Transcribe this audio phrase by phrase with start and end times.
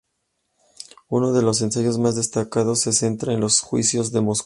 [1.09, 4.39] Uno de sus ensayos más destacados se centra en los juicios de Moscú.